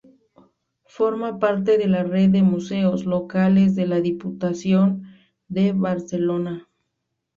Forma 0.87 1.37
parte 1.37 1.77
de 1.77 1.85
la 1.87 2.01
Red 2.03 2.29
de 2.31 2.41
Museos 2.41 3.05
Locales 3.05 3.75
de 3.75 3.85
la 3.85 4.01
Diputación 4.01 5.03
de 5.47 5.73
Barcelona. 5.73 6.67